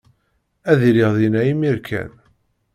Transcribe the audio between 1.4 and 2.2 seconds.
imir kan.